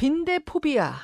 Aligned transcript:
빈대 0.00 0.38
포비아. 0.38 0.94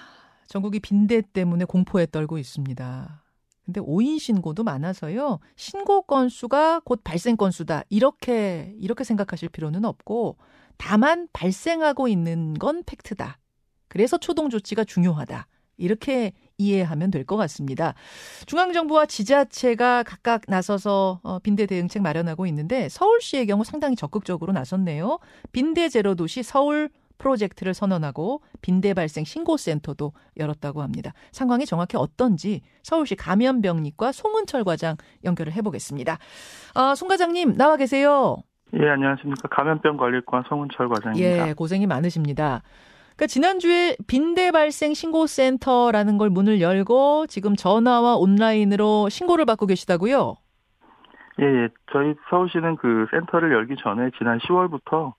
전국이 0.46 0.80
빈대 0.80 1.20
때문에 1.20 1.66
공포에 1.66 2.06
떨고 2.10 2.38
있습니다. 2.38 3.22
근데 3.66 3.80
오인 3.84 4.18
신고도 4.18 4.64
많아서요. 4.64 5.38
신고 5.54 6.00
건수가 6.00 6.80
곧 6.82 7.02
발생 7.04 7.36
건수다. 7.36 7.82
이렇게 7.90 8.74
이렇게 8.80 9.04
생각하실 9.04 9.50
필요는 9.50 9.84
없고 9.84 10.38
다만 10.78 11.28
발생하고 11.34 12.08
있는 12.08 12.54
건 12.54 12.84
팩트다. 12.86 13.36
그래서 13.88 14.16
초동 14.16 14.48
조치가 14.48 14.84
중요하다. 14.84 15.46
이렇게 15.76 16.32
이해하면 16.56 17.10
될 17.10 17.26
것 17.26 17.36
같습니다. 17.36 17.92
중앙정부와 18.46 19.04
지자체가 19.04 20.04
각각 20.04 20.44
나서서 20.48 21.20
어, 21.22 21.38
빈대 21.40 21.66
대응책 21.66 22.00
마련하고 22.00 22.46
있는데 22.46 22.88
서울시의 22.88 23.46
경우 23.46 23.62
상당히 23.62 23.94
적극적으로 23.94 24.54
나섰네요. 24.54 25.18
빈대 25.52 25.90
제로 25.90 26.14
도시 26.14 26.42
서울 26.42 26.88
프로젝트를 27.18 27.74
선언하고 27.74 28.40
빈대 28.62 28.94
발생 28.94 29.24
신고센터도 29.24 30.12
열었다고 30.38 30.82
합니다. 30.82 31.12
상황이 31.32 31.66
정확히 31.66 31.96
어떤지 31.96 32.62
서울시 32.82 33.14
감염병리과 33.14 34.12
송은철 34.12 34.64
과장 34.64 34.96
연결을 35.24 35.52
해보겠습니다. 35.52 36.18
아, 36.74 36.94
송 36.94 37.08
과장님 37.08 37.56
나와 37.56 37.76
계세요. 37.76 38.38
예, 38.74 38.88
안녕하십니까. 38.88 39.48
감염병관리과 39.48 40.44
송은철 40.48 40.88
과장입니다. 40.88 41.48
예, 41.48 41.52
고생이 41.52 41.86
많으십니다. 41.86 42.62
그러니까 43.16 43.26
지난주에 43.28 43.96
빈대 44.06 44.50
발생 44.50 44.92
신고센터라는 44.92 46.18
걸 46.18 46.28
문을 46.28 46.60
열고 46.60 47.26
지금 47.28 47.56
전화와 47.56 48.16
온라인으로 48.16 49.08
신고를 49.08 49.46
받고 49.46 49.66
계시다고요? 49.66 50.36
예, 51.40 51.44
예. 51.44 51.68
저희 51.92 52.14
서울시는 52.30 52.76
그 52.76 53.06
센터를 53.10 53.52
열기 53.52 53.74
전에 53.82 54.10
지난 54.18 54.38
10월부터 54.38 55.14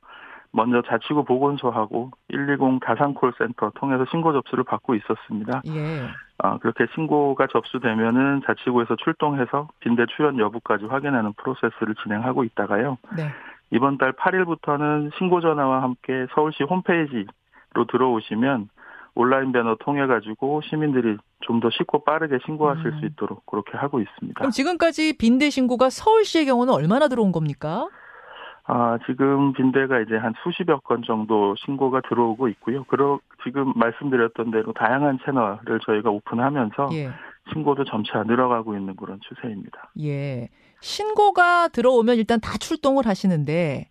먼저 0.52 0.82
자치구 0.82 1.26
보건소하고 1.26 2.12
120 2.30 2.80
가상콜센터 2.82 3.72
통해서 3.76 4.06
신고 4.12 4.34
접수를 4.34 4.64
받고 4.64 4.96
있었습니다. 4.96 5.62
예. 5.68 6.08
어, 6.44 6.58
그렇게 6.60 6.86
신고가 6.96 7.48
접수되면은 7.48 8.42
자치구에서 8.46 8.96
출동해서 8.98 9.70
빈대 9.80 10.06
출현 10.16 10.40
여부까지 10.40 10.86
확인하는 10.86 11.34
프로세스를 11.34 11.96
진행하고 12.04 12.44
있다가요. 12.44 12.98
네. 13.16 13.30
이번 13.72 13.98
달 13.98 14.14
8일부터는 14.14 15.12
신고 15.18 15.42
전화와 15.42 15.82
함께 15.84 16.28
서울시 16.34 16.64
홈페이지로 16.64 17.86
들어오시면 17.92 18.70
온라인 19.16 19.52
배너 19.52 19.76
통해 19.80 20.06
가지고 20.06 20.62
시민들이 20.70 21.18
좀 21.42 21.60
더 21.60 21.70
쉽고 21.72 22.04
빠르게 22.04 22.38
신고하실 22.46 22.86
음. 22.86 23.00
수 23.00 23.06
있도록 23.08 23.46
그렇게 23.46 23.78
하고 23.78 24.00
있습니다. 24.00 24.38
그럼 24.38 24.52
지금까지 24.52 25.18
빈대 25.18 25.50
신고가 25.50 25.90
서울시의 25.90 26.46
경우는 26.46 26.74
얼마나 26.74 27.08
들어온 27.08 27.32
겁니까? 27.32 27.88
아, 28.70 29.00
지금 29.06 29.54
빈대가 29.54 30.02
이제 30.02 30.16
한 30.18 30.34
수십여 30.44 30.80
건 30.82 31.02
정도 31.08 31.56
신고가 31.66 32.02
들어오고 32.10 32.50
있고요. 32.50 32.84
그러 32.86 33.20
지금 33.44 33.72
말씀드렸던 33.76 34.52
대로 34.52 34.74
다양한 34.74 35.20
채널을 35.26 35.80
저희가 35.86 36.10
오픈하면서 36.10 36.90
예. 36.94 37.10
신고도 37.54 37.86
점차 37.86 38.24
늘어가고 38.24 38.76
있는 38.76 38.96
그런 38.98 39.20
추세입니다. 39.22 39.92
예. 40.02 40.50
신고가 40.82 41.70
들어오면 41.70 42.18
일단 42.18 42.42
다 42.42 42.58
출동을 42.58 43.06
하시는데 43.06 43.88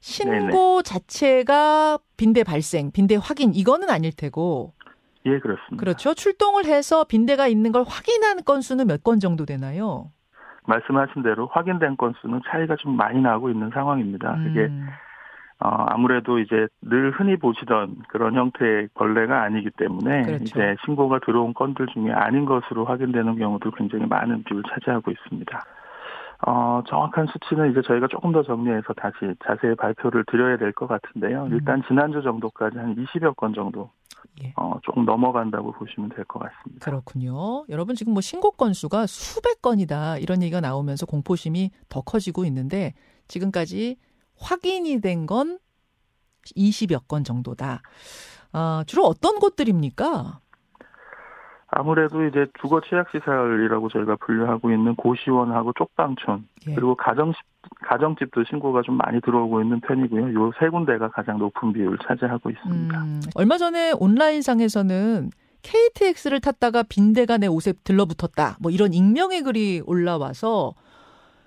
신고 0.00 0.82
자체가 0.82 1.98
빈대 2.16 2.44
발생, 2.44 2.92
빈대 2.92 3.16
확인 3.20 3.52
이거는 3.52 3.90
아닐 3.90 4.12
테고 4.14 4.74
예, 5.26 5.40
그렇습니다. 5.40 5.76
그렇죠. 5.76 6.14
출동을 6.14 6.66
해서 6.66 7.02
빈대가 7.04 7.48
있는 7.48 7.72
걸 7.72 7.82
확인한 7.82 8.44
건수는 8.44 8.86
몇 8.86 9.02
건 9.02 9.18
정도 9.18 9.44
되나요? 9.44 10.12
말씀하신 10.68 11.22
대로 11.22 11.46
확인된 11.52 11.96
건수는 11.96 12.42
차이가 12.46 12.76
좀 12.76 12.96
많이 12.96 13.20
나고 13.20 13.50
있는 13.50 13.70
상황입니다. 13.70 14.36
그게 14.44 14.66
음, 14.66 14.86
어, 15.60 15.86
아무래도 15.88 16.38
이제 16.38 16.68
늘 16.82 17.10
흔히 17.10 17.36
보시던 17.36 18.02
그런 18.08 18.34
형태의 18.34 18.88
벌레가 18.94 19.42
아니기 19.42 19.70
때문에 19.70 20.22
그렇죠. 20.22 20.44
이제 20.44 20.76
신고가 20.84 21.18
들어온 21.20 21.52
건들 21.54 21.86
중에 21.88 22.12
아닌 22.12 22.44
것으로 22.44 22.84
확인되는 22.84 23.36
경우도 23.36 23.72
굉장히 23.72 24.06
많은 24.06 24.44
비율을 24.44 24.62
차지하고 24.70 25.10
있습니다. 25.10 25.64
어, 26.46 26.82
정확한 26.86 27.26
수치는 27.26 27.72
이제 27.72 27.82
저희가 27.82 28.06
조금 28.06 28.30
더 28.30 28.42
정리해서 28.44 28.92
다시 28.94 29.16
자세히 29.44 29.74
발표를 29.74 30.24
드려야 30.26 30.56
될 30.56 30.72
것 30.72 30.86
같은데요. 30.86 31.46
음. 31.46 31.52
일단 31.52 31.82
지난주 31.88 32.22
정도까지 32.22 32.78
한 32.78 32.94
20여 32.94 33.34
건 33.34 33.52
정도 33.54 33.90
예. 34.42 34.52
어, 34.56 34.78
조금 34.82 35.04
넘어간다고 35.04 35.72
보시면 35.72 36.10
될 36.10 36.24
것 36.24 36.38
같습니다. 36.40 36.84
그렇군요. 36.84 37.64
여러분 37.68 37.94
지금 37.94 38.12
뭐 38.12 38.20
신고 38.20 38.50
건수가 38.52 39.06
수백 39.06 39.60
건이다 39.62 40.18
이런 40.18 40.42
얘기가 40.42 40.60
나오면서 40.60 41.06
공포심이 41.06 41.70
더 41.88 42.00
커지고 42.02 42.44
있는데 42.44 42.94
지금까지 43.28 43.96
확인이 44.38 45.00
된 45.00 45.26
건 45.26 45.58
20여 46.56 47.06
건 47.08 47.24
정도다. 47.24 47.82
아, 48.52 48.84
주로 48.86 49.04
어떤 49.04 49.38
곳들입니까? 49.38 50.40
아무래도 51.70 52.24
이제 52.24 52.46
주거 52.62 52.80
취약 52.80 53.10
시설이라고 53.10 53.90
저희가 53.90 54.16
분류하고 54.16 54.70
있는 54.70 54.94
고시원하고 54.96 55.72
쪽방촌 55.74 56.48
예. 56.68 56.74
그리고 56.74 56.94
가정집 56.94 57.42
가정집도 57.86 58.44
신고가 58.44 58.82
좀 58.82 58.96
많이 58.96 59.20
들어오고 59.20 59.62
있는 59.62 59.80
편이고요. 59.80 60.34
요 60.34 60.52
세 60.58 60.68
군데가 60.68 61.08
가장 61.10 61.38
높은 61.38 61.72
비율을 61.72 61.98
차지하고 62.06 62.50
있습니다. 62.50 62.98
음, 63.02 63.20
얼마 63.34 63.56
전에 63.58 63.92
온라인상에서는 63.98 65.30
KTX를 65.62 66.40
탔다가 66.40 66.82
빈대가 66.82 67.36
내 67.38 67.46
옷에 67.46 67.72
들러붙었다. 67.84 68.56
뭐 68.60 68.70
이런 68.70 68.92
익명의 68.92 69.42
글이 69.42 69.82
올라와서 69.86 70.74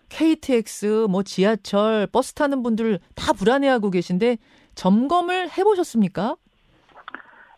KTX, 0.09 1.07
뭐 1.09 1.23
지하철, 1.23 2.07
버스 2.07 2.33
타는 2.33 2.63
분들 2.63 2.99
다 3.15 3.33
불안해하고 3.33 3.89
계신데 3.89 4.37
점검을 4.75 5.49
해보셨습니까? 5.57 6.35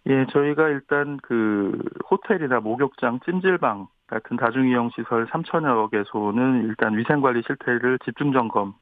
예, 0.09 0.25
저희가 0.31 0.67
일단 0.69 1.17
그 1.23 1.77
호텔이나 2.11 2.59
목욕장, 2.59 3.19
찜질방 3.25 3.87
같은 4.13 4.37
다중이용 4.37 4.91
시설 4.95 5.25
3천여 5.27 5.89
개소는 5.91 6.65
일단 6.67 6.97
위생관리 6.97 7.41
실태를 7.45 7.99
집중 8.05 8.31
점검 8.31 8.73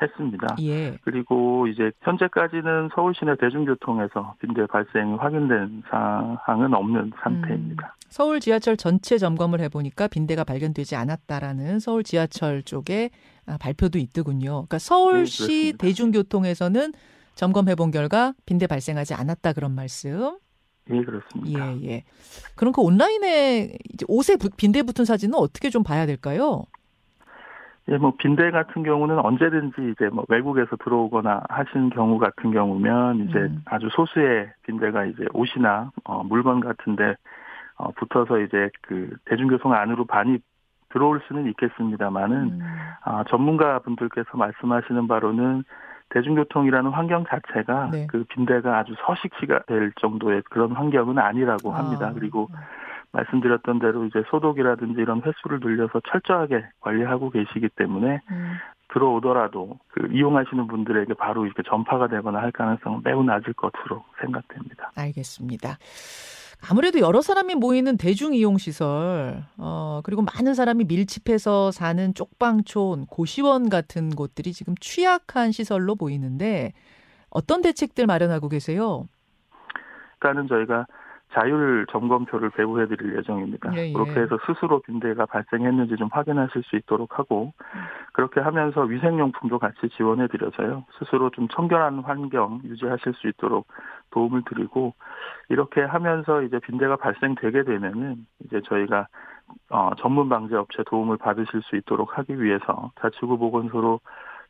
했습니다. 0.00 0.56
예. 0.60 0.98
그리고 1.02 1.66
이제 1.68 1.90
현재까지는 2.02 2.90
서울 2.94 3.14
시내 3.14 3.34
대중교통에서 3.36 4.34
빈대 4.40 4.66
발생이 4.66 5.16
확인된 5.16 5.82
사항은 5.88 6.74
없는 6.74 7.12
상태입니다. 7.22 7.94
서울 8.08 8.40
지하철 8.40 8.76
전체 8.76 9.18
점검을 9.18 9.60
해보니까 9.60 10.08
빈대가 10.08 10.44
발견되지 10.44 10.96
않았다라는 10.96 11.80
서울 11.80 12.04
지하철 12.04 12.62
쪽에 12.62 13.10
아, 13.46 13.56
발표도 13.58 13.98
있더군요. 13.98 14.50
그러니까 14.50 14.78
서울시 14.78 15.72
네. 15.72 15.78
대중교통에서는 15.78 16.92
점검해본 17.34 17.90
결과 17.90 18.32
빈대 18.44 18.66
발생하지 18.66 19.14
않았다 19.14 19.52
그런 19.54 19.72
말씀. 19.72 20.36
예, 20.90 21.02
그렇습니다. 21.02 21.72
예, 21.76 21.88
예. 21.88 22.04
그럼 22.54 22.72
그 22.72 22.80
온라인에 22.80 23.76
이제 23.92 24.06
옷에 24.08 24.36
부- 24.36 24.50
빈대 24.56 24.82
붙은 24.82 25.04
사진은 25.04 25.34
어떻게 25.38 25.70
좀 25.70 25.82
봐야 25.82 26.06
될까요? 26.06 26.64
예, 27.88 27.96
뭐 27.98 28.14
빈대 28.18 28.50
같은 28.50 28.82
경우는 28.82 29.18
언제든지 29.18 29.92
이제 29.92 30.08
뭐 30.08 30.24
외국에서 30.28 30.76
들어오거나 30.76 31.42
하신 31.48 31.90
경우 31.90 32.18
같은 32.18 32.50
경우면 32.50 33.28
이제 33.28 33.38
음. 33.38 33.62
아주 33.64 33.88
소수의 33.92 34.50
빈대가 34.66 35.04
이제 35.04 35.24
옷이나 35.32 35.92
어, 36.04 36.22
물건 36.24 36.60
같은데 36.60 37.14
어, 37.76 37.90
붙어서 37.92 38.40
이제 38.40 38.70
그 38.82 39.10
대중교통 39.26 39.72
안으로 39.72 40.04
반입 40.04 40.42
들어올 40.90 41.20
수는 41.28 41.46
있겠습니다만은 41.48 42.36
음, 42.36 42.60
아, 43.04 43.24
전문가 43.28 43.80
분들께서 43.80 44.36
말씀하시는 44.36 45.06
바로는 45.08 45.64
대중교통이라는 46.10 46.90
환경 46.90 47.24
자체가 47.24 47.90
네. 47.90 48.06
그 48.08 48.24
빈대가 48.24 48.78
아주 48.78 48.94
서식지가 49.06 49.64
될 49.66 49.92
정도의 50.00 50.42
그런 50.50 50.72
환경은 50.72 51.18
아니라고 51.18 51.72
합니다. 51.72 52.08
아, 52.08 52.12
그리고 52.12 52.48
말씀드렸던 53.12 53.78
대로 53.78 54.04
이제 54.04 54.22
소독이라든지 54.30 55.00
이런 55.00 55.22
횟수를 55.22 55.60
늘려서 55.60 56.00
철저하게 56.10 56.66
관리하고 56.80 57.30
계시기 57.30 57.68
때문에 57.70 58.20
음, 58.30 58.54
들어오더라도 58.92 59.78
그 59.88 60.08
이용하시는 60.12 60.66
분들에게 60.66 61.14
바로 61.14 61.44
이렇게 61.44 61.62
전파가 61.62 62.08
되거나 62.08 62.40
할 62.40 62.52
가능성은 62.52 63.00
매우 63.04 63.22
낮을 63.22 63.52
것으로 63.54 64.04
생각됩니다. 64.20 64.92
알겠습니다. 64.96 65.76
아무래도 66.60 66.98
여러 67.00 67.22
사람이 67.22 67.54
모이는 67.54 67.96
대중 67.96 68.34
이용 68.34 68.58
시설, 68.58 69.44
어, 69.56 70.00
그리고 70.02 70.22
많은 70.22 70.54
사람이 70.54 70.84
밀집해서 70.84 71.70
사는 71.70 72.14
쪽방촌, 72.14 73.06
고시원 73.06 73.68
같은 73.68 74.10
곳들이 74.10 74.52
지금 74.52 74.74
취약한 74.80 75.52
시설로 75.52 75.94
보이는데 75.94 76.72
어떤 77.30 77.62
대책들 77.62 78.06
마련하고 78.06 78.48
계세요? 78.48 79.06
그러니까는 80.18 80.48
저희가 80.48 80.86
자율 81.36 81.84
점검표를 81.90 82.50
배부해 82.50 82.86
드릴 82.86 83.16
예정입니다. 83.18 83.76
예, 83.76 83.88
예. 83.88 83.92
그렇게 83.92 84.20
해서 84.20 84.38
스스로 84.46 84.80
빈대가 84.80 85.26
발생했는지 85.26 85.96
좀 85.96 86.08
확인하실 86.10 86.62
수 86.62 86.76
있도록 86.76 87.18
하고 87.18 87.52
그렇게 88.14 88.40
하면서 88.40 88.80
위생용품도 88.80 89.58
같이 89.58 89.90
지원해 89.96 90.28
드려서요. 90.28 90.84
스스로 90.98 91.28
좀 91.30 91.48
청결한 91.48 92.00
환경 92.00 92.60
유지하실 92.64 93.12
수 93.14 93.28
있도록 93.28 93.66
도움을 94.10 94.42
드리고 94.48 94.94
이렇게 95.50 95.82
하면서 95.82 96.40
이제 96.42 96.58
빈대가 96.60 96.96
발생되게 96.96 97.64
되면은 97.64 98.26
이제 98.46 98.62
저희가 98.64 99.06
어, 99.68 99.90
전문 99.98 100.30
방제 100.30 100.56
업체 100.56 100.82
도움을 100.84 101.18
받으실 101.18 101.60
수 101.62 101.76
있도록 101.76 102.16
하기 102.18 102.42
위해서 102.42 102.90
자치구 103.00 103.36
보건소로 103.38 104.00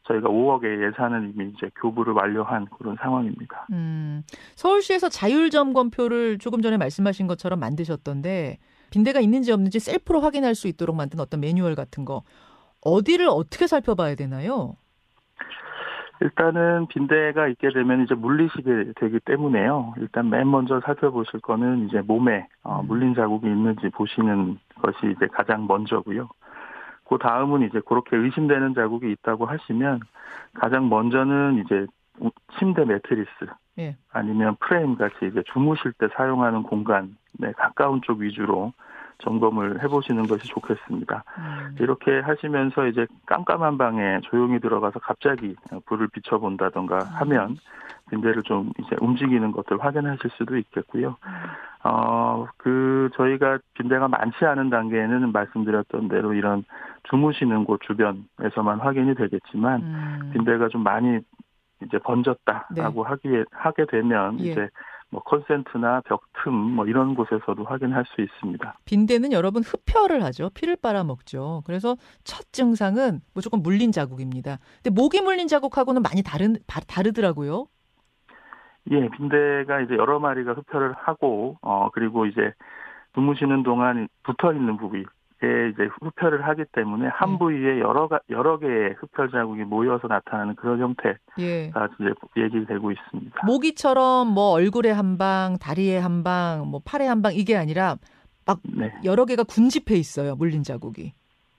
저희가 0.07 0.29
5억의 0.29 0.87
예산은 0.87 1.33
이미 1.35 1.53
이제 1.57 1.71
교부를 1.81 2.13
완료한 2.13 2.67
그런 2.67 2.97
상황입니다. 3.01 3.67
음, 3.73 4.23
서울시에서 4.55 5.09
자율점검표를 5.09 6.39
조금 6.39 6.63
전에 6.63 6.77
말씀하신 6.77 7.27
것처럼 7.27 7.59
만드셨던데 7.61 8.59
빈대가 8.91 9.21
있는지 9.21 9.53
없는지 9.53 9.81
셀프로 9.81 10.21
확인할 10.21 10.55
수 10.55 10.69
있도록 10.69 10.97
만든 10.97 11.21
어떤 11.21 11.41
매뉴얼 11.41 11.75
같은 11.75 12.05
거 12.05 12.23
어디를 12.83 13.27
어떻게 13.29 13.67
살펴봐야 13.67 14.15
되나요? 14.15 14.77
일단은 16.21 16.87
빈대가 16.87 17.47
있게 17.49 17.69
되면 17.71 18.03
이제 18.03 18.15
물리시게 18.15 18.93
되기 18.97 19.21
때문에요. 19.21 19.95
일단 19.99 20.31
맨 20.31 20.51
먼저 20.51 20.81
살펴보실 20.81 21.41
거는 21.41 21.89
이제 21.89 22.01
몸에 22.01 22.47
어, 22.63 22.81
음. 22.81 22.87
물린 22.87 23.15
자국이 23.15 23.47
있는지 23.47 23.91
보시는 23.91 24.59
것이 24.81 25.15
이제 25.15 25.27
가장 25.27 25.67
먼저고요. 25.67 26.29
그 27.09 27.19
다음은 27.19 27.63
이제 27.63 27.81
그렇게 27.87 28.17
의심되는 28.17 28.75
자국이 28.75 29.11
있다고 29.13 29.47
하시면 29.47 30.01
가장 30.55 30.89
먼저는 30.89 31.65
이제 31.65 31.87
침대 32.59 32.85
매트리스 32.85 33.31
예. 33.79 33.97
아니면 34.11 34.57
프레임 34.61 34.97
같이 34.97 35.15
이제 35.31 35.43
주무실 35.53 35.93
때 35.93 36.09
사용하는 36.17 36.63
공간에 36.63 37.07
가까운 37.57 38.01
쪽 38.03 38.21
위주로 38.21 38.73
점검을 39.19 39.83
해보시는 39.83 40.27
것이 40.27 40.47
좋겠습니다. 40.49 41.25
음. 41.39 41.77
이렇게 41.81 42.21
하시면서 42.21 42.87
이제 42.87 43.07
깜깜한 43.27 43.79
방에 43.79 44.21
조용히 44.25 44.61
들어가서 44.61 44.99
갑자기 45.01 45.57
불을 45.87 46.09
비춰본다던가 46.09 46.99
하면 46.99 47.59
빈대를 48.11 48.43
좀 48.43 48.73
이제 48.79 48.97
움직이는 49.01 49.53
것들 49.53 49.83
확인하실 49.83 50.31
수도 50.37 50.57
있겠고요. 50.59 51.17
어, 51.87 52.47
그, 52.57 53.09
저희가 53.17 53.59
빈대가 53.75 54.09
많지 54.09 54.45
않은 54.45 54.71
단계에는 54.71 55.31
말씀드렸던 55.33 56.09
대로 56.09 56.35
이런 56.35 56.65
주무시는 57.09 57.65
곳 57.65 57.81
주변에서만 57.87 58.81
확인이 58.81 59.15
되겠지만 59.15 59.83
음. 59.83 60.31
빈대가 60.33 60.69
좀 60.69 60.83
많이 60.83 61.21
이제 61.85 61.99
번졌다라고 61.99 63.05
하기에, 63.05 63.45
하게 63.53 63.85
되면 63.87 64.41
예. 64.41 64.45
이제 64.51 64.69
뭐 65.11 65.23
컨센트나 65.23 66.01
벽틈 66.07 66.53
뭐 66.53 66.87
이런 66.87 67.15
곳에서도 67.15 67.63
확인할 67.63 68.05
수 68.07 68.21
있습니다. 68.21 68.79
빈대는 68.87 69.31
여러분 69.31 69.63
흡혈을 69.63 70.25
하죠. 70.25 70.51
피를 70.51 70.75
빨아먹죠. 70.77 71.63
그래서 71.65 71.97
첫 72.25 72.53
증상은 72.53 73.21
무조건 73.33 73.63
물린 73.63 73.93
자국입니다. 73.93 74.59
근데 74.83 74.91
목이 74.91 75.21
물린 75.21 75.47
자국하고는 75.47 76.03
많이 76.03 76.23
다른 76.25 76.57
바- 76.67 76.81
다르더라고요. 76.81 77.67
예, 78.91 79.09
빈대가 79.09 79.81
이제 79.81 79.95
여러 79.95 80.19
마리가 80.21 80.53
흡혈을 80.53 80.93
하고, 80.95 81.57
어, 81.63 81.91
그리고 81.93 82.27
이제 82.27 82.53
주무시는 83.15 83.63
동안 83.63 84.09
붙어 84.23 84.53
있는 84.53 84.77
부위에 84.77 85.03
이제 85.73 85.89
흡혈을 86.01 86.47
하기 86.47 86.65
때문에 86.73 87.09
한 87.09 87.33
네. 87.33 87.39
부위에 87.39 87.81
여러 87.81 88.09
가, 88.09 88.21
여러 88.31 88.59
개의 88.59 88.95
흡혈 88.99 89.31
자국이 89.31 89.65
모여서 89.65 90.07
나타나는 90.07 90.55
그런 90.57 90.81
형태가 90.81 91.17
예. 91.41 91.73
이제 92.01 92.13
얘기되고 92.37 92.91
있습니다. 92.93 93.47
모기처럼 93.47 94.29
뭐 94.29 94.51
얼굴에 94.51 94.91
한 94.91 95.19
방, 95.19 95.57
다리에 95.59 95.99
한 95.99 96.23
방, 96.23 96.67
뭐 96.69 96.81
팔에 96.85 97.07
한 97.07 97.23
방 97.23 97.35
이게 97.35 97.57
아니라 97.57 97.97
네. 98.63 98.93
여러 99.05 99.25
개가 99.25 99.43
군집해 99.45 99.97
있어요. 99.97 100.37
물린 100.37 100.63
자국이. 100.63 101.13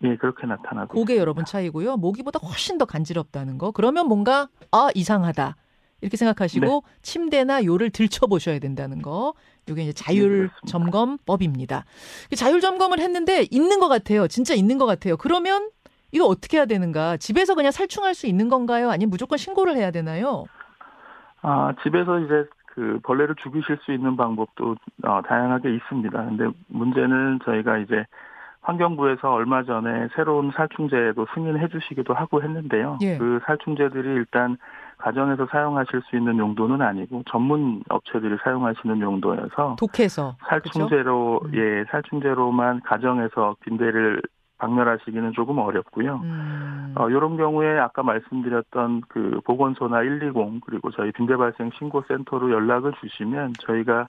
예, 0.04 0.16
그렇게 0.16 0.46
나타나고. 0.48 0.90
그게 0.90 1.02
있습니다. 1.14 1.22
여러분 1.22 1.44
차이고요. 1.44 1.98
모기보다 1.98 2.40
훨씬 2.40 2.78
더 2.78 2.86
간지럽다는 2.86 3.58
거. 3.58 3.72
그러면 3.72 4.08
뭔가 4.08 4.48
아 4.72 4.90
이상하다 4.94 5.56
이렇게 6.02 6.18
생각하시고 6.18 6.84
침대나 7.02 7.66
요를 7.66 7.90
들춰보셔야 7.90 8.60
된다는 8.60 9.02
거. 9.02 9.34
이게 9.68 9.84
이제 9.84 9.94
자율. 9.94 10.50
점검법입니다. 10.66 11.86
자율 12.36 12.62
점검을 12.62 13.00
했는데 13.00 13.46
있는 13.52 13.80
것 13.80 13.88
같아요. 13.88 14.28
진짜 14.28 14.54
있는 14.54 14.78
것 14.78 14.86
같아요. 14.86 15.18
그러면 15.18 15.70
이거 16.12 16.26
어떻게 16.26 16.58
해야 16.58 16.66
되는가? 16.66 17.18
집에서 17.18 17.56
그냥 17.56 17.72
살충할 17.72 18.14
수 18.16 18.28
있는 18.28 18.48
건가요? 18.48 18.90
아니면 18.90 19.10
무조건 19.10 19.38
신고를 19.38 19.76
해야 19.76 19.92
되나요? 19.92 20.46
아, 21.42 21.74
집에서 21.84 22.20
이제 22.20 22.46
그 22.68 23.00
벌레를 23.04 23.36
죽이실 23.36 23.80
수 23.84 23.92
있는 23.92 24.16
방법도 24.16 24.76
어, 25.04 25.22
다양하게 25.28 25.76
있습니다. 25.76 26.26
근데 26.26 26.48
문제는 26.68 27.40
저희가 27.44 27.80
이제 27.80 28.06
환경부에서 28.62 29.32
얼마 29.32 29.64
전에 29.64 30.10
새로운 30.16 30.52
살충제도 30.56 31.26
승인해 31.34 31.70
주시기도 31.70 32.14
하고 32.14 32.44
했는데요. 32.44 33.00
예. 33.02 33.18
그 33.18 33.40
살충제들이 33.46 34.08
일단 34.08 34.58
가정에서 34.98 35.48
사용하실 35.52 36.02
수 36.10 36.16
있는 36.16 36.38
용도는 36.38 36.82
아니고 36.82 37.24
전문 37.30 37.84
업체들이 37.90 38.38
사용하시는 38.44 39.00
용도여서 39.00 39.76
독해서 39.80 40.36
살충제로 40.48 41.42
음. 41.46 41.52
예, 41.56 41.86
살충제로만 41.92 42.82
가정에서 42.82 43.56
빈대를 43.62 44.22
박멸하시기는 44.58 45.34
조금 45.34 45.60
어렵고요. 45.60 46.16
음. 46.24 46.94
어, 46.96 47.10
이런 47.10 47.38
경우에 47.38 47.78
아까 47.78 48.02
말씀드렸던 48.02 49.04
그 49.08 49.40
보건소나 49.46 50.00
120 50.00 50.66
그리고 50.66 50.90
저희 50.92 51.12
빈대 51.12 51.36
발생 51.38 51.70
신고 51.78 52.04
센터로 52.08 52.52
연락을 52.52 52.94
주시면 53.00 53.54
저희가 53.60 54.08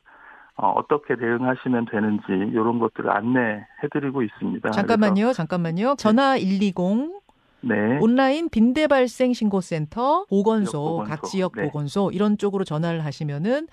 어, 0.56 0.70
어떻게 0.70 1.16
대응하시면 1.16 1.86
되는지 1.86 2.24
이런 2.28 2.78
것들을 2.78 3.10
안내해드리고 3.10 4.22
있습니다. 4.22 4.70
잠깐만요, 4.70 5.32
잠깐만요. 5.32 5.94
전화 5.98 6.34
120 6.34 6.74
그래서, 6.74 7.20
네, 7.60 7.98
온라인 8.00 8.48
빈대 8.48 8.86
발생 8.86 9.32
신고센터 9.32 10.26
보건소, 10.28 10.78
보건소. 10.80 11.10
각 11.10 11.22
지역 11.24 11.52
네. 11.56 11.64
보건소 11.64 12.10
이런 12.12 12.38
쪽으로 12.38 12.64
전화를 12.64 13.04
하시면은 13.04 13.66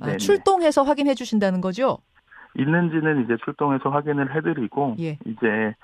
아. 0.00 0.16
출동해서 0.16 0.82
확인해 0.84 1.14
주신다는 1.14 1.60
거죠? 1.60 1.98
있는지는 2.56 3.24
이제 3.24 3.36
출동해서 3.44 3.90
확인을 3.90 4.34
해드리고 4.36 4.96
예. 5.00 5.18
이제 5.26 5.74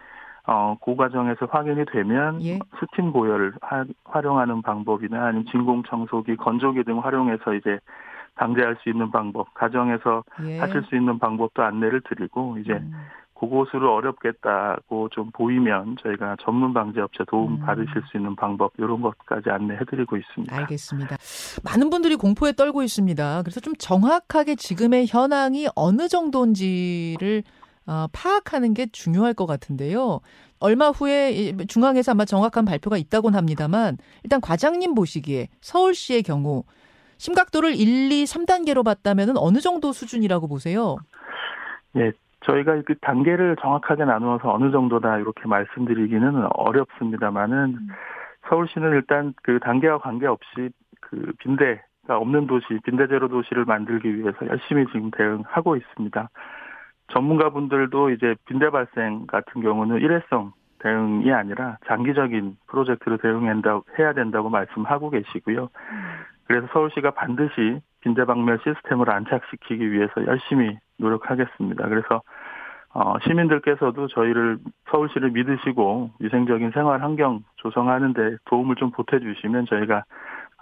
어, 0.46 0.76
그 0.82 0.96
과정에서 0.96 1.46
확인이 1.50 1.84
되면 1.92 2.40
예. 2.42 2.58
스팀 2.78 3.12
보혈을 3.12 3.54
하- 3.60 3.84
활용하는 4.04 4.62
방법이나 4.62 5.26
아니면 5.26 5.46
진공 5.50 5.82
청소기, 5.84 6.36
건조기 6.36 6.84
등 6.84 7.00
활용해서 7.00 7.54
이제 7.54 7.78
방제할 8.36 8.76
수 8.82 8.88
있는 8.88 9.10
방법, 9.10 9.52
가정에서 9.54 10.22
예. 10.44 10.58
하실 10.58 10.84
수 10.88 10.94
있는 10.96 11.18
방법도 11.18 11.62
안내를 11.62 12.02
드리고 12.08 12.56
이제 12.58 12.72
음. 12.74 12.92
그곳으로 13.38 13.94
어렵겠다고 13.94 15.10
좀 15.10 15.30
보이면 15.30 15.96
저희가 16.02 16.36
전문 16.42 16.74
방제 16.74 17.00
업체 17.00 17.24
도움 17.28 17.54
음. 17.54 17.60
받으실 17.60 18.02
수 18.10 18.16
있는 18.16 18.34
방법 18.34 18.72
이런 18.78 19.00
것까지 19.00 19.48
안내해드리고 19.50 20.16
있습니다. 20.16 20.56
알겠습니다. 20.56 21.16
많은 21.64 21.90
분들이 21.90 22.16
공포에 22.16 22.52
떨고 22.52 22.82
있습니다. 22.82 23.42
그래서 23.42 23.60
좀 23.60 23.74
정확하게 23.76 24.56
지금의 24.56 25.06
현황이 25.08 25.68
어느 25.76 26.08
정도인지를 26.08 27.44
어, 27.86 28.06
파악하는 28.12 28.74
게 28.74 28.86
중요할 28.86 29.34
것 29.34 29.46
같은데요. 29.46 30.20
얼마 30.60 30.88
후에 30.88 31.30
이 31.30 31.56
중앙에서 31.68 32.12
아마 32.12 32.24
정확한 32.24 32.64
발표가 32.64 32.98
있다곤 32.98 33.34
합니다만 33.34 33.96
일단 34.24 34.40
과장님 34.40 34.94
보시기에 34.94 35.48
서울시의 35.60 36.24
경우 36.24 36.64
심각도를 37.18 37.76
1, 37.76 38.12
2, 38.12 38.24
3단계로 38.24 38.84
봤다면 38.84 39.36
어느 39.36 39.60
정도 39.60 39.92
수준이라고 39.92 40.48
보세요? 40.48 40.96
예, 41.96 42.12
저희가 42.48 42.80
그 42.86 42.96
단계를 42.98 43.56
정확하게 43.60 44.04
나누어서 44.04 44.52
어느 44.52 44.70
정도다 44.70 45.18
이렇게 45.18 45.46
말씀드리기는 45.46 46.46
어렵습니다만은 46.54 47.56
음. 47.74 47.88
서울시는 48.48 48.92
일단 48.92 49.34
그 49.42 49.58
단계와 49.60 49.98
관계없이 49.98 50.70
그 51.00 51.32
빈대가 51.38 51.82
없는 52.08 52.46
도시, 52.46 52.66
빈대 52.84 53.06
제로 53.06 53.28
도시를 53.28 53.66
만들기 53.66 54.16
위해서 54.16 54.46
열심히 54.46 54.86
지금 54.86 55.10
대응하고 55.10 55.76
있습니다. 55.76 56.28
전문가분들도 57.12 58.10
이제 58.10 58.34
빈대 58.46 58.70
발생 58.70 59.26
같은 59.26 59.60
경우는 59.60 59.98
일회성 59.98 60.52
대응이 60.80 61.30
아니라 61.32 61.78
장기적인 61.86 62.56
프로젝트로 62.68 63.18
대응한다 63.18 63.80
해야 63.98 64.12
된다고 64.12 64.48
말씀하고 64.48 65.10
계시고요. 65.10 65.68
그래서 66.46 66.66
서울시가 66.72 67.10
반드시 67.10 67.80
빈대 68.00 68.24
박멸 68.24 68.60
시스템을 68.64 69.10
안착시키기 69.10 69.92
위해서 69.92 70.12
열심히 70.26 70.76
노력하겠습니다. 70.98 71.88
그래서 71.88 72.22
어, 72.94 73.14
시민들께서도 73.26 74.08
저희를 74.08 74.58
서울시를 74.90 75.30
믿으시고 75.30 76.10
위생적인 76.20 76.70
생활 76.72 77.02
환경 77.02 77.44
조성하는데 77.56 78.38
도움을 78.46 78.76
좀 78.76 78.90
보태주시면 78.90 79.66
저희가 79.66 80.04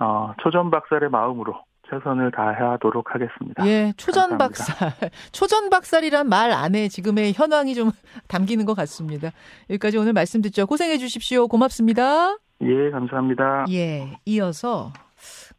어, 0.00 0.34
초전 0.42 0.70
박살의 0.70 1.10
마음으로 1.10 1.54
최선을 1.88 2.32
다하도록 2.32 3.14
하겠습니다. 3.14 3.66
예, 3.66 3.92
초전. 3.96 4.38
박살. 4.38 4.90
초전 5.32 5.70
박살이란 5.70 6.28
말 6.28 6.50
안에 6.50 6.88
지금의 6.88 7.32
현황이 7.32 7.74
좀 7.74 7.90
담기는 8.28 8.64
것 8.64 8.74
같습니다. 8.74 9.30
여기까지 9.70 9.96
오늘 9.96 10.12
말씀 10.12 10.42
듣죠. 10.42 10.66
고생해 10.66 10.98
주십시오. 10.98 11.46
고맙습니다. 11.46 12.36
예, 12.62 12.90
감사합니다. 12.90 13.66
예, 13.70 14.18
이어서 14.24 14.92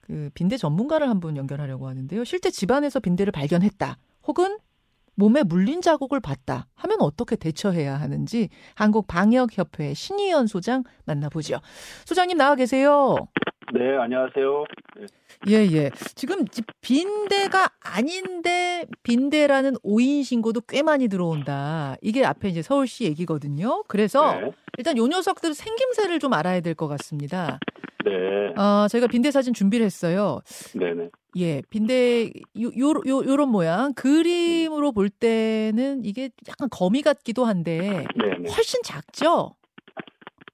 그 0.08 0.30
빈대 0.34 0.58
전문가를 0.58 1.10
한 1.10 1.20
분 1.20 1.36
연결하려고 1.38 1.88
하는데요. 1.88 2.24
실제 2.24 2.50
집안에서 2.52 3.00
빈대를 3.00 3.32
발견했다. 3.32 3.98
혹은 4.28 4.58
몸에 5.16 5.42
물린 5.42 5.82
자국을 5.82 6.20
봤다 6.20 6.68
하면 6.76 6.98
어떻게 7.02 7.36
대처해야 7.36 8.00
하는지 8.00 8.50
한국 8.76 9.08
방역협회 9.08 9.96
신희연 9.96 10.46
소장 10.46 10.84
만나보죠. 11.06 11.60
소장님 12.06 12.38
나와 12.38 12.56
계세요. 12.56 13.18
네, 13.74 13.98
안녕하세요. 13.98 14.64
예, 15.50 15.54
예. 15.72 15.92
지금 16.16 16.42
이 16.44 16.62
빈대가 16.82 17.70
아닌데 17.82 18.86
빈대라는 19.04 19.76
오인 19.84 20.24
신고도 20.24 20.62
꽤 20.68 20.82
많이 20.84 21.08
들어온다. 21.10 21.96
이게 22.02 22.24
앞에 22.26 22.48
이제 22.50 22.62
서울시 22.62 23.04
얘기거든요. 23.06 23.84
그래서 23.88 24.34
네, 24.40 24.52
일단 24.78 24.98
요 24.98 25.06
녀석들 25.08 25.54
생김새를 25.54 26.20
좀 26.20 26.34
알아야 26.34 26.62
될 26.62 26.76
것 26.76 26.88
같습니다. 26.88 27.60
네. 28.06 28.54
어, 28.62 28.88
저희가 28.88 29.08
빈대 29.08 29.32
사진 29.32 29.54
준비를 29.54 29.86
했어요. 29.86 30.40
네네. 30.74 31.10
예, 31.38 31.62
빈대 31.70 32.32
요, 32.62 32.70
요, 32.78 32.90
요, 33.06 33.24
요런 33.26 33.50
모양. 33.50 33.94
그림으로 33.94 34.92
볼 34.94 35.10
때는 35.10 36.06
이게 36.06 36.30
약간 36.48 36.70
거미 36.72 37.02
같기도 37.02 37.44
한데 37.46 38.06
네네. 38.16 38.50
훨씬 38.50 38.82
작죠? 38.84 39.56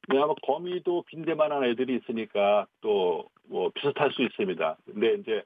네, 0.10 0.17
아마 0.22 0.33
거미도 0.45 1.03
빈대만한 1.07 1.63
애들이 1.65 1.95
있으니까 1.95 2.67
또 2.81 3.25
뭐 3.50 3.69
비슷할 3.75 4.12
수 4.13 4.22
있습니다. 4.24 4.77
근데 4.86 5.15
이제 5.15 5.43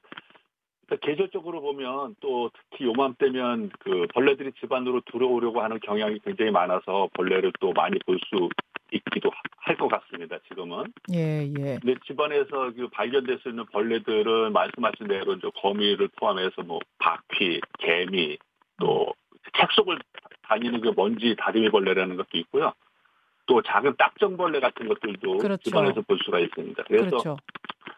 계절적으로 1.02 1.60
보면 1.60 2.14
또 2.20 2.50
특히 2.70 2.86
요맘때면 2.86 3.70
그 3.80 4.06
벌레들이 4.14 4.52
집 4.58 4.72
안으로 4.72 5.02
들어오려고 5.10 5.60
하는 5.60 5.78
경향이 5.80 6.20
굉장히 6.24 6.50
많아서 6.50 7.08
벌레를 7.14 7.52
또 7.60 7.72
많이 7.72 7.98
볼 8.06 8.18
수 8.20 8.48
있기도 8.92 9.30
할 9.58 9.76
것 9.76 9.88
같습니다. 9.88 10.38
지금은. 10.48 10.84
예, 11.12 11.42
예. 11.58 11.78
근데 11.82 11.94
집안에서 12.06 12.72
그 12.74 12.88
발견될 12.88 13.40
수 13.40 13.50
있는 13.50 13.66
벌레들은 13.66 14.52
말씀하신 14.52 15.08
대로 15.08 15.34
이제 15.34 15.50
거미를 15.56 16.08
포함해서 16.16 16.62
뭐 16.62 16.78
바퀴, 16.98 17.60
개미, 17.80 18.38
또 18.78 19.12
책 19.56 19.72
속을 19.72 19.98
다니는 20.42 20.80
그 20.80 20.92
먼지 20.96 21.34
다리미 21.36 21.70
벌레라는 21.70 22.16
것도 22.16 22.38
있고요. 22.38 22.72
또 23.48 23.62
작은 23.62 23.94
딱정벌레 23.96 24.60
같은 24.60 24.86
것들도 24.86 25.38
그렇죠. 25.38 25.62
집안에서 25.62 26.02
볼 26.02 26.18
수가 26.24 26.38
있습니다. 26.38 26.82
그래서 26.86 27.06
그렇죠. 27.06 27.36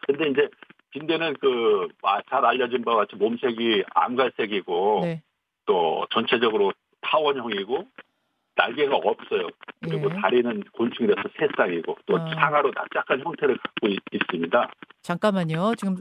근데 0.07 0.29
이제 0.29 0.49
빈대는 0.91 1.33
그 1.35 1.87
잘 2.31 2.45
알려진 2.45 2.83
바와 2.83 2.99
같이 2.99 3.15
몸색이 3.17 3.83
암갈색이고 3.93 4.99
네. 5.03 5.21
또 5.65 6.07
전체적으로 6.11 6.71
타원형이고 7.01 7.85
날개가 8.55 8.95
없어요. 8.95 9.49
그리고 9.81 10.09
예. 10.09 10.21
다리는 10.21 10.63
곤충이라서 10.73 11.29
새싹이고 11.37 11.97
또 12.05 12.17
아. 12.17 12.27
상하로 12.33 12.71
납작한 12.73 13.21
형태를 13.21 13.57
갖고 13.57 13.87
있, 13.87 13.99
있습니다. 14.13 14.71
잠깐만요. 15.01 15.75
지금 15.75 15.95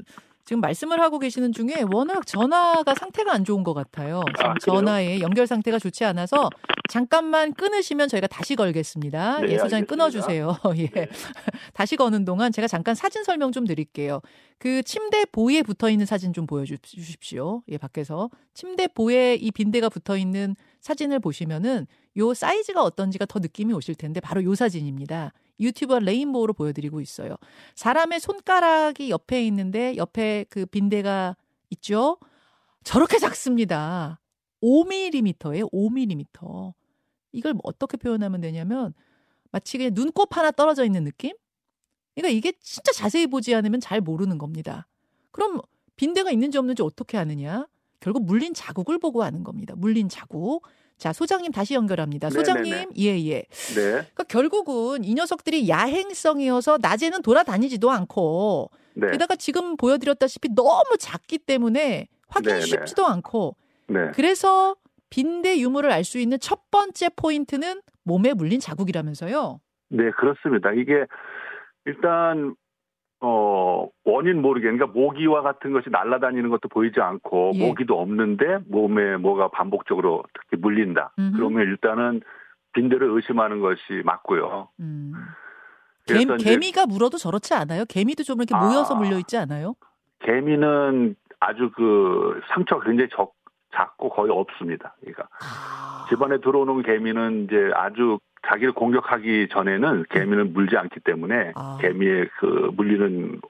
지금 0.51 0.61
말씀을 0.63 1.01
하고 1.01 1.21
계시는 1.21 1.53
중에 1.53 1.85
워낙 1.93 2.27
전화가 2.27 2.97
상태가 2.97 3.33
안 3.33 3.45
좋은 3.45 3.63
것 3.63 3.73
같아요. 3.73 4.25
지금 4.37 4.51
아? 4.51 4.55
전화의 4.61 5.21
연결 5.21 5.47
상태가 5.47 5.79
좋지 5.79 6.05
않아서 6.07 6.51
잠깐만 6.89 7.55
끊으시면 7.55 8.09
저희가 8.09 8.27
다시 8.27 8.57
걸겠습니다. 8.57 9.43
네, 9.43 9.53
예, 9.53 9.59
소장님. 9.59 9.87
끊어주세요. 9.87 10.57
예. 10.77 10.89
네. 10.89 11.07
다시 11.73 11.95
거는 11.95 12.25
동안 12.25 12.51
제가 12.51 12.67
잠깐 12.67 12.97
사진 12.97 13.23
설명 13.23 13.53
좀 13.53 13.65
드릴게요. 13.65 14.23
그 14.59 14.83
침대 14.83 15.25
보에 15.27 15.63
붙어 15.63 15.89
있는 15.89 16.05
사진 16.05 16.33
좀 16.33 16.49
보여주십시오. 16.49 17.63
예, 17.69 17.79
밖에서 17.79 18.29
침대 18.53 18.89
보에 18.89 19.37
이 19.37 19.53
빈대가 19.53 19.89
붙어 19.89 20.17
있는 20.17 20.57
사진을 20.81 21.21
보시면은 21.21 21.87
요 22.17 22.35
사이즈가 22.35 22.83
어떤지가 22.83 23.25
더 23.27 23.39
느낌이 23.39 23.73
오실 23.73 23.95
텐데 23.95 24.19
바로 24.19 24.43
요 24.43 24.57
사진입니다. 24.57 25.33
유튜버 25.61 26.01
레인보우로 26.01 26.55
보여드리고 26.55 27.01
있어요. 27.01 27.37
사람의 27.75 28.21
손가락이 28.21 29.11
옆에 29.11 29.45
있는데 29.47 29.97
옆에 29.97 30.47
그 30.49 30.67
빈대가 30.67 31.37
있죠. 31.71 32.19
저렇게 32.83 33.19
작습니다. 33.19 34.21
5mm예요. 34.63 35.71
5mm. 35.73 36.73
이걸 37.33 37.53
뭐 37.55 37.61
어떻게 37.65 37.97
표현하면 37.97 38.41
되냐면 38.41 38.95
마치 39.53 39.79
그냥 39.79 39.95
눈곱 39.95 40.37
하나 40.37 40.51
떨어져 40.51 40.85
있는 40.85 41.05
느낌? 41.05 41.33
그러니까 42.15 42.37
이게 42.37 42.53
진짜 42.61 42.93
자세히 42.93 43.27
보지 43.27 43.55
않으면 43.55 43.81
잘 43.81 44.01
모르는 44.01 44.39
겁니다. 44.39 44.87
그럼 45.31 45.61
빈대가 45.97 46.31
있는지 46.31 46.59
없는지 46.59 46.83
어떻게 46.83 47.19
아느냐? 47.19 47.67
결국 48.01 48.25
물린 48.25 48.55
자국을 48.55 48.99
보고 48.99 49.23
아는 49.23 49.45
겁니다. 49.45 49.75
물린 49.77 50.09
자국. 50.09 50.67
자, 51.01 51.15
소장님 51.15 51.51
다시 51.51 51.73
연결합니다. 51.75 52.29
네네네. 52.29 52.45
소장님, 52.45 52.91
예, 52.99 53.05
예. 53.27 53.43
네. 53.75 53.91
그러니까 53.91 54.25
결국은 54.25 55.03
이 55.03 55.15
녀석들이 55.15 55.67
야행성이어서 55.67 56.79
낮에는 56.83 57.23
돌아다니지도 57.23 57.91
않고 57.91 58.71
네. 58.95 59.11
게다가 59.11 59.35
지금 59.35 59.79
보여드렸다시피 59.79 60.51
너무 60.55 60.99
작기 60.99 61.39
때문에 61.39 62.07
확인이 62.29 62.53
네네. 62.53 62.67
쉽지도 62.67 63.07
않고 63.07 63.57
네. 63.89 64.11
그래서 64.15 64.77
빈대 65.09 65.59
유무를 65.59 65.91
알 65.91 66.05
수 66.05 66.19
있는 66.19 66.39
첫 66.39 66.71
번째 66.71 67.09
포인트는 67.17 67.81
몸에 68.05 68.35
물린 68.35 68.61
자국이라면서요. 68.61 69.59
네, 69.89 70.11
그렇습니다. 70.11 70.71
이게 70.73 71.07
일단 71.87 72.55
어 73.23 73.87
원인 74.05 74.41
모르게 74.41 74.71
그러니까 74.71 74.87
모기와 74.87 75.43
같은 75.43 75.73
것이 75.73 75.91
날아다니는 75.91 76.49
것도 76.49 76.69
보이지 76.69 77.01
않고 77.01 77.53
예. 77.55 77.67
모기도 77.67 78.01
없는데 78.01 78.61
몸에 78.69 79.19
뭐가 79.19 79.49
반복적으로 79.49 80.25
특히 80.33 80.57
물린다. 80.61 81.13
음흠. 81.19 81.37
그러면 81.37 81.67
일단은 81.67 82.23
빈대를 82.73 83.11
의심하는 83.11 83.61
것이 83.61 83.81
맞고요. 84.05 84.69
음. 84.81 85.13
개, 86.07 86.25
개미가 86.25 86.87
물어도 86.87 87.19
저렇지 87.19 87.55
않아요? 87.55 87.85
개미도 87.85 88.23
좀 88.23 88.39
이렇게 88.41 88.55
모여서 88.55 88.95
아. 88.95 88.99
물려 88.99 89.19
있지 89.19 89.37
않아요? 89.37 89.75
개미는 90.21 91.15
아주 91.41 91.71
그 91.75 92.41
상처가 92.55 92.85
굉장히 92.85 93.11
적, 93.15 93.35
작고 93.75 94.11
거의 94.11 94.31
없습니다. 94.31 94.95
그러니까 95.01 95.29
아. 95.41 96.07
집안에 96.09 96.39
들어오는 96.41 96.83
개미는 96.83 97.45
이제 97.45 97.71
아주 97.75 98.19
자기를 98.49 98.73
공격하기 98.73 99.49
전에는 99.53 100.05
개미는 100.11 100.53
물지 100.53 100.77
않기 100.77 101.01
때문에 101.01 101.53
아. 101.55 101.79
개미의 101.81 102.29
그 102.41 102.71
물리는 102.75 103.41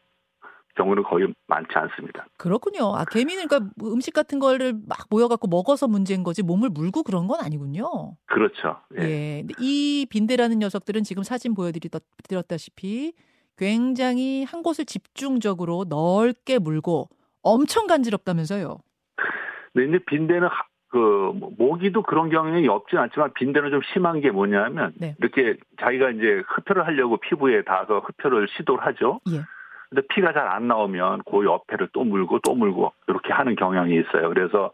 경우는 0.76 1.02
거의 1.02 1.32
많지 1.46 1.70
않습니다. 1.74 2.26
그렇군요. 2.38 2.94
아, 2.94 3.04
개미는 3.04 3.48
그러니까 3.48 3.70
뭐 3.76 3.92
음식 3.92 4.14
같은 4.14 4.38
거를 4.38 4.72
막 4.88 4.98
모여갖고 5.10 5.48
먹어서 5.48 5.88
문제인 5.88 6.22
거지 6.22 6.42
몸을 6.42 6.70
물고 6.70 7.02
그런 7.02 7.26
건 7.26 7.40
아니군요. 7.42 8.16
그렇죠. 8.26 8.80
예. 8.98 9.02
예. 9.02 9.44
이 9.58 10.06
빈대라는 10.10 10.58
녀석들은 10.60 11.02
지금 11.02 11.22
사진 11.22 11.54
보여드렸다시피 11.54 13.12
굉장히 13.56 14.44
한 14.44 14.62
곳을 14.62 14.86
집중적으로 14.86 15.84
넓게 15.88 16.58
물고 16.58 17.08
엄청 17.42 17.86
간지럽다면서요. 17.86 18.78
근데 19.72 19.88
이제 19.88 20.04
빈대는 20.06 20.48
하- 20.48 20.69
그 20.90 21.32
뭐, 21.34 21.50
모기도 21.56 22.02
그런 22.02 22.30
경향이 22.30 22.66
없진 22.68 22.98
않지만 22.98 23.32
빈대는 23.34 23.70
좀 23.70 23.80
심한 23.92 24.20
게 24.20 24.30
뭐냐면 24.30 24.92
네. 24.98 25.14
이렇게 25.20 25.56
자기가 25.80 26.10
이제 26.10 26.42
흡혈을 26.46 26.86
하려고 26.86 27.16
피부에 27.18 27.62
닿아서 27.62 28.00
흡혈을 28.00 28.48
시도를 28.48 28.84
하죠. 28.86 29.20
예. 29.30 29.42
근데 29.88 30.06
피가 30.08 30.32
잘 30.32 30.46
안 30.48 30.68
나오면 30.68 31.22
그 31.30 31.44
옆에를 31.44 31.88
또 31.92 32.04
물고 32.04 32.38
또 32.40 32.54
물고 32.54 32.92
이렇게 33.08 33.32
하는 33.32 33.56
경향이 33.56 33.94
있어요. 34.00 34.28
그래서 34.28 34.70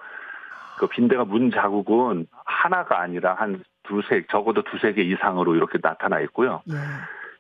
그 0.79 0.87
빈대가 0.89 1.25
문 1.25 1.51
자국은 1.51 2.27
하나가 2.45 3.01
아니라 3.01 3.35
한 3.35 3.63
두세 3.83 4.25
적어도 4.31 4.63
두세 4.63 4.93
개 4.93 5.03
이상으로 5.03 5.55
이렇게 5.55 5.79
나타나 5.79 6.21
있고요. 6.21 6.63
예. 6.71 6.75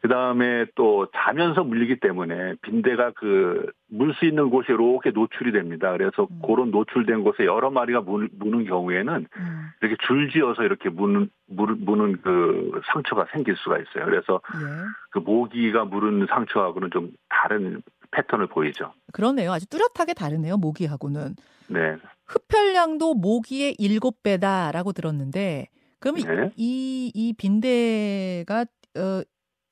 그 0.02 0.08
다음에 0.08 0.66
또 0.74 1.08
자면서 1.14 1.64
물리기 1.64 2.00
때문에 2.00 2.54
빈대가 2.62 3.12
그 3.12 3.72
물 3.88 4.14
수 4.14 4.24
있는 4.24 4.50
곳이 4.50 4.66
이렇게 4.70 5.10
노출이 5.10 5.52
됩니다. 5.52 5.92
그래서 5.92 6.26
음. 6.30 6.40
그런 6.44 6.70
노출된 6.70 7.22
곳에 7.22 7.44
여러 7.44 7.70
마리가 7.70 8.00
물, 8.00 8.28
무는 8.32 8.64
경우에는 8.64 9.26
음. 9.36 9.68
이렇게 9.80 9.96
줄지어서 10.06 10.64
이렇게 10.64 10.88
무는, 10.88 11.30
물, 11.46 11.74
무는 11.76 12.20
그 12.20 12.80
상처가 12.92 13.26
생길 13.32 13.56
수가 13.56 13.78
있어요. 13.78 14.04
그래서 14.04 14.40
예. 14.54 14.86
그 15.10 15.18
모기가 15.18 15.84
무는 15.84 16.26
상처하고는 16.28 16.90
좀 16.90 17.12
다른 17.28 17.82
패턴을 18.10 18.48
보이죠. 18.48 18.92
그러네요. 19.12 19.52
아주 19.52 19.66
뚜렷하게 19.66 20.14
다르네요. 20.14 20.56
모기하고는. 20.56 21.36
네. 21.68 21.96
흡혈량도 22.26 23.14
모기의 23.14 23.76
일곱 23.78 24.22
배다라고 24.22 24.92
들었는데 24.92 25.68
그러면 26.00 26.22
네. 26.24 26.50
이, 26.56 27.12
이 27.14 27.34
빈대가 27.34 28.64
어, 28.96 29.22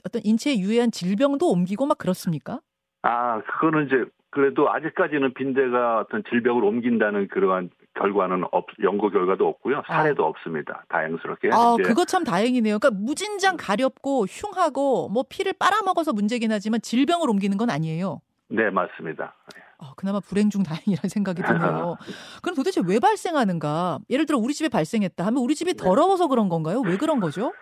어떤 0.05 0.23
인체에 0.25 0.59
유해한 0.59 0.91
질병도 0.91 1.51
옮기고 1.51 1.87
막 1.87 1.99
그렇습니까? 1.99 2.61
아, 3.03 3.41
그거는 3.43 3.87
이제 3.87 4.05
그래도 4.31 4.71
아직까지는 4.71 5.35
빈대가 5.35 6.01
어떤 6.01 6.23
질병을 6.29 6.65
옮긴다는 6.65 7.29
그러한 7.29 7.71
결과는 7.95 8.45
없, 8.51 8.67
연구 8.83 9.11
결과도 9.11 9.47
없고요. 9.47 9.83
사례도 9.87 10.25
없습니다. 10.25 10.85
다행스럽게. 10.89 11.51
아, 11.53 11.77
그거 11.85 12.05
참 12.05 12.25
다행이네요. 12.25 12.79
그러니까 12.81 12.91
무진장 13.01 13.57
가렵고 13.57 14.27
흉하고 14.27 15.09
뭐 15.09 15.25
피를 15.29 15.53
빨아먹어서 15.53 16.13
문제긴 16.13 16.51
하지만 16.51 16.81
질병을 16.81 17.31
옮기는 17.31 17.57
건 17.57 17.71
아니에요. 17.71 18.21
네, 18.49 18.71
맞습니다. 18.71 19.35
아, 19.79 19.93
그나마 19.97 20.19
불행 20.19 20.51
중 20.51 20.63
다행이라는 20.65 21.09
생각이 21.09 21.43
드네요. 21.87 21.97
그럼 22.43 22.57
도대체 22.57 22.81
왜 22.85 22.99
발생하는가? 22.99 24.01
예를 24.11 24.27
들어 24.27 24.39
우리 24.39 24.53
집에 24.55 24.69
발생했다 24.69 25.25
하면 25.27 25.43
우리 25.43 25.55
집이 25.55 25.75
더러워서 25.75 26.27
그런 26.27 26.49
건가요? 26.49 26.81
왜 26.85 26.97
그런 26.97 27.21
거죠? 27.21 27.53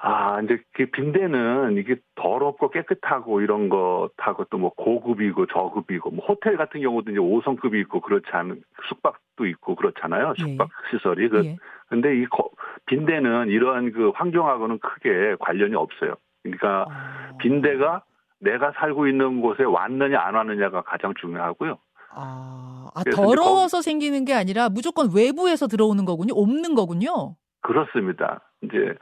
아, 0.00 0.40
이제 0.42 0.62
그 0.74 0.86
빈대는 0.86 1.76
이게 1.76 1.96
더럽고 2.14 2.70
깨끗하고 2.70 3.40
이런 3.40 3.68
것하고 3.68 4.44
또 4.44 4.58
뭐 4.58 4.70
고급이고 4.74 5.46
저급이고 5.46 6.10
뭐 6.12 6.24
호텔 6.26 6.56
같은 6.56 6.80
경우도 6.80 7.10
이제 7.10 7.18
5성급이 7.18 7.80
있고 7.82 8.00
그렇지 8.00 8.26
않은 8.30 8.62
숙박도 8.88 9.46
있고 9.46 9.74
그렇잖아요. 9.74 10.34
예. 10.38 10.42
숙박 10.42 10.68
시설이. 10.90 11.28
그 11.28 11.44
예. 11.44 11.56
근데 11.88 12.16
이 12.16 12.26
거- 12.26 12.50
빈대는 12.86 13.48
이러한 13.48 13.92
그 13.92 14.10
환경하고는 14.14 14.78
크게 14.78 15.36
관련이 15.40 15.74
없어요. 15.74 16.14
그러니까 16.44 16.86
아, 16.88 17.36
빈대가 17.38 18.04
내가 18.40 18.70
살고 18.76 19.08
있는 19.08 19.40
곳에 19.40 19.64
왔느냐 19.64 20.20
안 20.20 20.34
왔느냐가 20.36 20.82
가장 20.82 21.12
중요하고요. 21.20 21.76
아, 22.14 22.88
아, 22.94 23.02
더러워서 23.14 23.82
생기는 23.82 24.24
게 24.24 24.32
아니라 24.32 24.68
무조건 24.68 25.08
외부에서 25.14 25.66
들어오는 25.66 26.04
거군요. 26.04 26.34
없는 26.36 26.74
거군요. 26.76 27.34
그렇습니다. 27.62 28.40
이제 28.62 28.94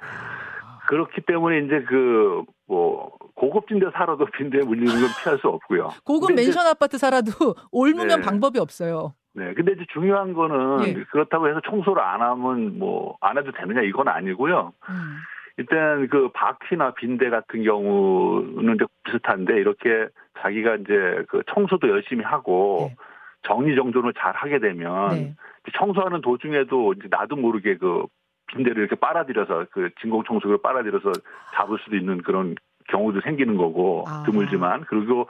그렇기 0.87 1.23
때문에 1.23 1.61
이제 1.61 1.83
그 1.83 2.45
뭐 2.69 3.16
고급 3.35 3.66
빈대 3.66 3.87
살아도 3.95 4.26
빈대에 4.37 4.62
물리는 4.62 4.87
건 4.87 5.09
피할 5.23 5.38
수 5.38 5.49
없고요. 5.49 5.90
고급 6.05 6.35
맨션 6.35 6.66
아파트 6.66 6.99
살아도 6.99 7.31
올무면 7.73 8.21
네. 8.21 8.21
방법이 8.21 8.59
없어요. 8.59 9.14
네. 9.35 9.52
근데 9.55 9.73
이제 9.73 9.85
중요한 9.93 10.33
거는 10.33 10.87
예. 10.88 10.95
그렇다고 11.11 11.49
해서 11.49 11.61
청소를 11.69 12.02
안 12.02 12.23
하면 12.23 12.78
뭐 12.78 13.16
안 13.21 13.38
해도 13.38 13.52
되느냐 13.52 13.83
이건 13.83 14.09
아니고요. 14.09 14.73
음. 14.88 15.16
일단 15.59 16.09
그 16.09 16.31
바퀴나 16.33 16.95
빈대 16.95 17.31
같은 17.31 17.62
경우는 17.62 18.75
이제 18.75 18.85
비슷한데 19.05 19.55
이렇게 19.55 20.09
자기가 20.40 20.76
이제 20.76 21.25
그 21.28 21.43
청소도 21.55 21.88
열심히 21.88 22.25
하고 22.25 22.88
네. 22.90 22.97
정리 23.47 23.75
정돈을 23.76 24.12
잘 24.19 24.35
하게 24.35 24.59
되면 24.59 25.11
네. 25.11 25.35
청소하는 25.78 26.21
도중에도 26.21 26.95
이제 26.95 27.09
나도 27.11 27.37
모르게 27.37 27.76
그 27.76 28.05
빈대를 28.49 28.79
이렇게 28.79 28.97
빨아들여서 28.97 29.67
그 29.71 29.91
진공 30.00 30.25
청소기를 30.25 30.59
빨아들여서 30.62 31.12
잡을 31.55 31.79
수도 31.85 31.97
있는 31.97 32.23
그런 32.23 32.55
경우도 32.88 33.21
생기는 33.23 33.57
거고 33.57 34.05
아. 34.07 34.23
드물지만 34.25 34.85
그리고 34.88 35.29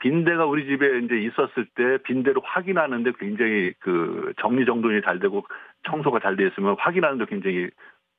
빈대가 0.00 0.46
우리 0.46 0.66
집에 0.66 0.98
이제 1.00 1.18
있었을 1.18 1.66
때 1.74 1.98
빈대를 2.04 2.40
확인하는데 2.42 3.12
굉장히 3.18 3.72
그 3.80 4.32
정리 4.40 4.64
정돈이 4.64 5.02
잘 5.02 5.18
되고 5.18 5.44
청소가 5.86 6.20
잘 6.20 6.36
돼 6.36 6.46
있으면 6.46 6.76
확인하는데 6.78 7.26
굉장히 7.26 7.68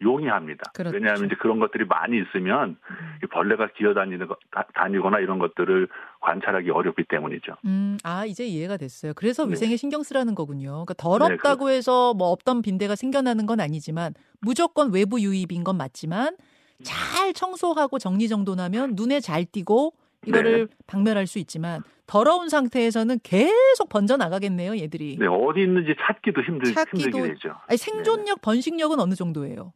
용이합니다. 0.01 0.71
그렇죠. 0.73 0.95
왜냐하면 0.95 1.25
이제 1.25 1.35
그런 1.39 1.59
것들이 1.59 1.85
많이 1.85 2.17
있으면 2.19 2.77
음. 2.89 3.27
벌레가 3.31 3.67
기어다니는 3.67 4.27
거, 4.27 4.35
다니거나 4.73 5.19
이런 5.19 5.39
것들을 5.39 5.87
관찰하기 6.21 6.69
어렵기 6.69 7.03
때문이죠. 7.09 7.55
음, 7.65 7.97
아 8.03 8.25
이제 8.25 8.45
이해가 8.45 8.77
됐어요. 8.77 9.13
그래서 9.15 9.45
네. 9.45 9.51
위생에 9.51 9.71
네. 9.71 9.77
신경 9.77 10.03
쓰라는 10.03 10.35
거군요. 10.35 10.85
그러니까 10.85 10.93
더럽다고 10.95 11.69
네, 11.69 11.75
해서 11.75 12.13
뭐 12.13 12.29
없던 12.29 12.61
빈대가 12.61 12.95
생겨나는 12.95 13.45
건 13.45 13.59
아니지만 13.59 14.13
무조건 14.41 14.93
외부 14.93 15.21
유입인 15.21 15.63
건 15.63 15.77
맞지만 15.77 16.35
잘 16.83 17.33
청소하고 17.33 17.99
정리정돈하면 17.99 18.93
눈에 18.95 19.19
잘 19.19 19.45
띄고 19.45 19.93
이거를 20.25 20.67
네. 20.67 20.75
박멸할 20.87 21.27
수 21.27 21.39
있지만 21.39 21.81
더러운 22.05 22.49
상태에서는 22.49 23.19
계속 23.23 23.89
번져 23.89 24.17
나가겠네요, 24.17 24.77
얘들이. 24.77 25.17
네, 25.17 25.27
어디 25.27 25.61
있는지 25.61 25.95
찾기도 26.05 26.41
힘들 26.41 26.73
찾기도, 26.73 26.99
힘들게 26.99 27.33
되죠. 27.35 27.55
아니, 27.67 27.77
생존력, 27.77 28.35
네. 28.35 28.41
번식력은 28.41 28.99
어느 28.99 29.15
정도예요? 29.15 29.73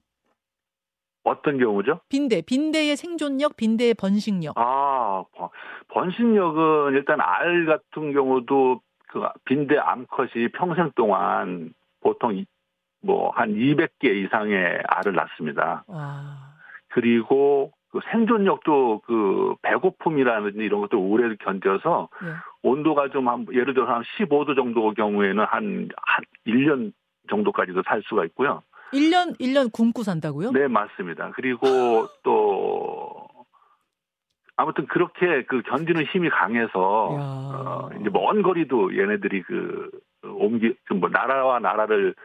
어떤 1.25 1.57
경우죠? 1.57 1.99
빈대, 2.09 2.41
빈대의 2.41 2.95
생존력, 2.95 3.57
빈대의 3.57 3.95
번식력. 3.95 4.53
아, 4.57 5.23
번식력은 5.89 6.93
일단 6.93 7.19
알 7.19 7.65
같은 7.65 8.13
경우도 8.13 8.79
그 9.09 9.21
빈대 9.45 9.77
암컷이 9.77 10.49
평생 10.53 10.91
동안 10.95 11.73
보통 12.01 12.45
뭐 13.01 13.31
한 13.35 13.53
200개 13.53 14.05
이상의 14.05 14.81
알을 14.87 15.13
낳습니다. 15.13 15.83
와. 15.87 16.37
그리고 16.89 17.71
그 17.91 17.99
생존력도 18.11 19.01
그 19.05 19.55
배고픔이라든지 19.61 20.59
이런 20.59 20.81
것도 20.81 20.99
오래 20.99 21.33
견뎌서 21.35 22.09
네. 22.21 22.29
온도가 22.63 23.09
좀 23.09 23.27
한 23.27 23.45
예를 23.53 23.73
들어서 23.73 23.93
한 23.93 24.03
15도 24.17 24.55
정도 24.55 24.91
경우에는 24.93 25.43
한, 25.45 25.89
한 25.97 26.23
1년 26.47 26.93
정도까지도 27.29 27.83
살 27.85 28.01
수가 28.05 28.25
있고요. 28.25 28.61
1년 28.93 29.39
1년 29.39 29.71
굶고 29.71 30.03
산다고요? 30.03 30.51
네, 30.51 30.67
맞습니다. 30.67 31.31
그리고 31.35 32.07
또 32.23 33.27
아무튼 34.57 34.85
그렇게 34.87 35.43
그 35.45 35.61
견디는 35.63 36.05
힘이 36.05 36.29
강해서 36.29 36.69
어, 36.75 37.89
이제 37.99 38.09
먼 38.09 38.41
거리도 38.41 38.97
얘네들이 38.97 39.41
그 39.43 39.89
옮기 40.23 40.75
그뭐 40.85 41.09
나라와 41.09 41.59
나라를 41.59 42.15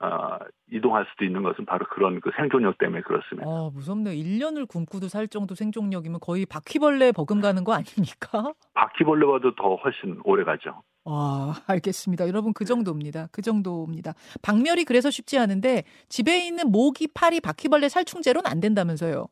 어, 0.00 0.38
이동할 0.70 1.06
수도 1.10 1.24
있는 1.24 1.42
것은 1.42 1.64
바로 1.64 1.84
그런 1.90 2.20
그 2.20 2.30
생존력 2.36 2.78
때문에 2.78 3.02
그렇습니다. 3.02 3.48
아, 3.48 3.70
무섭네요. 3.72 4.14
1년을 4.14 4.68
굶고도 4.68 5.08
살 5.08 5.26
정도 5.26 5.54
생존력이면 5.56 6.20
거의 6.20 6.46
바퀴벌레 6.46 7.10
버금가는 7.12 7.64
거 7.64 7.72
아닙니까? 7.72 8.52
바퀴벌레보다도 8.74 9.54
더 9.56 9.74
훨씬 9.76 10.20
오래 10.24 10.44
가죠. 10.44 10.82
아, 11.10 11.54
알겠습니다. 11.66 12.28
여러분 12.28 12.52
그 12.52 12.66
정도입니다. 12.66 13.28
그 13.32 13.40
정도입니다. 13.40 14.12
박멸이 14.42 14.84
그래서 14.84 15.10
쉽지 15.10 15.38
않은데 15.38 15.84
집에 16.10 16.46
있는 16.46 16.70
모기, 16.70 17.08
파리, 17.08 17.40
바퀴벌레 17.40 17.88
살충제로는 17.88 18.50
안 18.50 18.60
된다면서요. 18.60 19.26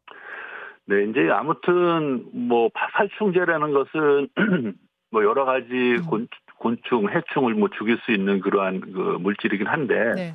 네, 0.86 1.04
이제 1.04 1.28
아무튼 1.30 2.24
뭐 2.32 2.70
살충제라는 2.96 3.72
것은 3.72 4.28
뭐 5.10 5.22
여러 5.22 5.44
가지 5.44 5.96
음. 5.98 6.06
곤, 6.06 6.28
곤충, 6.58 7.10
해충을 7.10 7.54
뭐 7.54 7.68
죽일 7.76 7.98
수 7.98 8.12
있는 8.12 8.40
그러한 8.40 8.80
그 8.80 9.18
물질이긴 9.20 9.66
한데 9.66 10.14
네. 10.14 10.34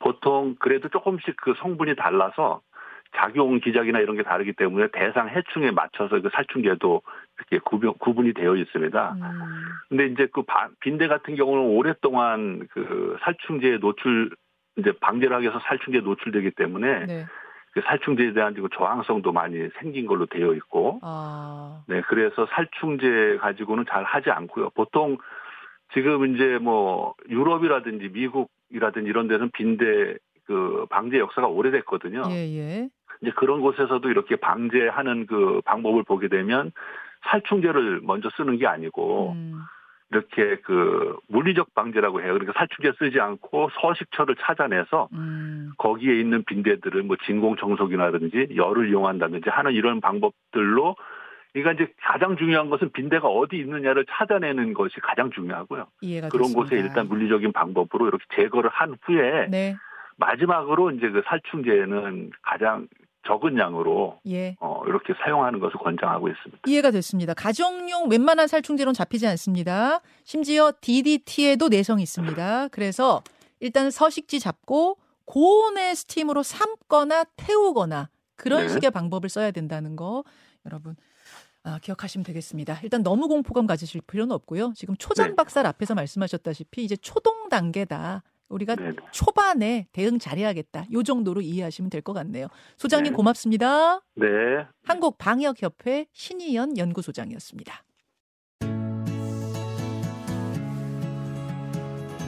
보통 0.00 0.56
그래도 0.58 0.88
조금씩 0.88 1.36
그 1.36 1.54
성분이 1.62 1.96
달라서 1.96 2.60
작용 3.16 3.58
기작이나 3.60 4.00
이런 4.00 4.16
게 4.16 4.22
다르기 4.22 4.52
때문에 4.52 4.88
대상 4.92 5.28
해충에 5.28 5.70
맞춰서 5.70 6.20
그 6.20 6.28
살충제도 6.32 7.02
이렇게 7.50 7.58
구분, 7.64 7.92
구분이 7.94 8.34
되어 8.34 8.56
있습니다. 8.56 9.12
음. 9.12 9.30
근데 9.88 10.06
이제 10.06 10.28
그 10.32 10.42
빈대 10.80 11.08
같은 11.08 11.36
경우는 11.36 11.64
오랫동안 11.76 12.66
그 12.70 13.16
살충제에 13.22 13.78
노출 13.78 14.30
이제 14.76 14.92
방제를 15.00 15.36
하기 15.36 15.44
위해서 15.44 15.60
살충제에 15.66 16.00
노출되기 16.00 16.52
때문에 16.52 17.06
네. 17.06 17.26
그 17.72 17.80
살충제에 17.82 18.32
대한 18.32 18.54
그 18.54 18.68
저항성도 18.74 19.32
많이 19.32 19.68
생긴 19.80 20.06
걸로 20.06 20.26
되어 20.26 20.54
있고, 20.54 21.00
아. 21.02 21.82
네 21.88 22.02
그래서 22.02 22.46
살충제 22.46 23.38
가지고는 23.40 23.84
잘 23.88 24.04
하지 24.04 24.30
않고요. 24.30 24.70
보통 24.70 25.18
지금 25.94 26.34
이제 26.34 26.58
뭐 26.58 27.14
유럽이라든지 27.28 28.10
미국이라든지 28.10 29.08
이런 29.08 29.28
데는 29.28 29.50
빈대 29.52 30.16
그 30.46 30.86
방제 30.90 31.18
역사가 31.18 31.48
오래됐거든요. 31.48 32.22
예, 32.30 32.56
예. 32.56 32.88
이제 33.20 33.30
그런 33.36 33.60
곳에서도 33.60 34.08
이렇게 34.10 34.36
방제하는 34.36 35.26
그 35.26 35.60
방법을 35.64 36.02
보게 36.02 36.28
되면 36.28 36.72
살충제를 37.24 38.00
먼저 38.02 38.28
쓰는 38.36 38.58
게 38.58 38.66
아니고 38.66 39.32
음. 39.32 39.62
이렇게 40.10 40.56
그 40.62 41.16
물리적 41.28 41.74
방제라고 41.74 42.20
해요. 42.20 42.34
그러니까 42.34 42.52
살충제 42.56 42.92
쓰지 42.98 43.18
않고 43.18 43.70
서식처를 43.80 44.36
찾아내서 44.40 45.08
음. 45.14 45.72
거기에 45.78 46.18
있는 46.18 46.44
빈대들을 46.44 47.02
뭐 47.02 47.16
진공 47.24 47.56
청소기라든지 47.56 48.48
열을 48.54 48.90
이용한다든지 48.90 49.48
하는 49.48 49.72
이런 49.72 50.00
방법들로 50.00 50.96
그러니까 51.52 51.72
이제 51.72 51.92
가장 52.02 52.36
중요한 52.36 52.70
것은 52.70 52.90
빈대가 52.92 53.28
어디 53.28 53.56
있느냐를 53.58 54.06
찾아내는 54.08 54.74
것이 54.74 55.00
가장 55.00 55.30
중요하고요. 55.30 55.86
그런 56.28 56.30
됐습니다. 56.30 56.60
곳에 56.60 56.76
일단 56.76 57.08
물리적인 57.08 57.52
방법으로 57.52 58.08
이렇게 58.08 58.24
제거를 58.34 58.70
한 58.70 58.96
후에 59.02 59.48
네. 59.50 59.76
마지막으로 60.16 60.90
이제 60.92 61.10
그 61.10 61.22
살충제는 61.26 62.30
가장 62.42 62.86
적은 63.26 63.58
양으로 63.58 64.20
예. 64.26 64.56
어, 64.60 64.82
이렇게 64.86 65.14
사용하는 65.22 65.60
것을 65.60 65.78
권장하고 65.78 66.28
있습니다. 66.28 66.62
이해가 66.66 66.90
됐습니다. 66.90 67.34
가정용 67.34 68.08
웬만한 68.10 68.48
살충제로는 68.48 68.94
잡히지 68.94 69.26
않습니다. 69.28 70.00
심지어 70.24 70.72
DDT에도 70.80 71.68
내성이 71.68 72.02
있습니다. 72.02 72.68
그래서 72.68 73.22
일단 73.60 73.90
서식지 73.90 74.40
잡고 74.40 74.98
고온의 75.24 75.94
스팀으로 75.94 76.42
삶거나 76.42 77.24
태우거나 77.36 78.08
그런 78.34 78.62
네. 78.62 78.68
식의 78.68 78.90
방법을 78.90 79.28
써야 79.28 79.52
된다는 79.52 79.94
거 79.94 80.24
여러분 80.66 80.96
아, 81.64 81.78
기억하시면 81.80 82.24
되겠습니다. 82.24 82.80
일단 82.82 83.04
너무 83.04 83.28
공포감 83.28 83.68
가지실 83.68 84.00
필요는 84.00 84.34
없고요. 84.34 84.72
지금 84.74 84.96
초장 84.96 85.28
네. 85.28 85.34
박사 85.36 85.60
앞에서 85.60 85.94
말씀하셨다시피 85.94 86.84
이제 86.84 86.96
초동 86.96 87.48
단계다. 87.48 88.24
우리가 88.52 88.76
네 88.76 88.92
초반에 89.10 89.86
대응 89.92 90.18
잘해야겠다. 90.18 90.86
요 90.92 91.02
정도로 91.02 91.40
이해하시면 91.40 91.90
될 91.90 92.02
것 92.02 92.12
같네요. 92.14 92.48
소장님 92.78 93.12
네. 93.12 93.16
고맙습니다. 93.16 94.00
네. 94.16 94.26
한국 94.84 95.18
방역협회 95.18 96.06
신희연 96.12 96.76
연구소장이었습니다. 96.78 97.84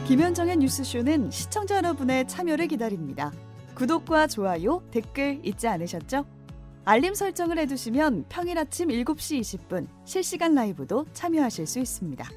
김현정의 0.06 0.58
뉴스쇼는 0.58 1.30
시청자 1.30 1.76
여러분의 1.78 2.28
참여를 2.28 2.68
기다립니다. 2.68 3.32
구독과 3.74 4.26
좋아요, 4.28 4.82
댓글 4.90 5.40
잊지 5.42 5.66
않으셨죠? 5.66 6.24
알림 6.84 7.14
설정을 7.14 7.58
해두시면 7.58 8.26
평일 8.28 8.58
아침 8.58 8.88
7시 8.88 9.40
20분 9.40 9.88
실시간 10.04 10.54
라이브도 10.54 11.06
참여하실 11.14 11.66
수 11.66 11.78
있습니다. 11.80 12.28